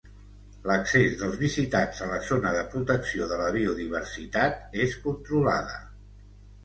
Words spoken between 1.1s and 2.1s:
dels visitants a